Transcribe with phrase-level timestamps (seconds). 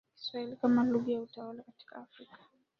[0.15, 2.37] Kiswahili kama lugha ya utawala katika Afrika